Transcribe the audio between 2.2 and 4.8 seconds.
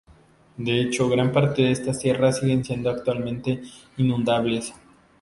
siguen siendo actualmente inundables.